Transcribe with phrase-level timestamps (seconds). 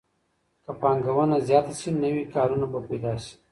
[0.63, 3.33] که پانګونه زیاته سي نوي کارونه به پیدا سي.